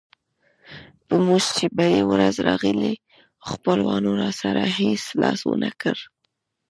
[1.07, 2.93] په موږ چې بدې ورځې راغلې
[3.49, 5.95] خپلوانو راسره هېڅ لاس ونه کړ.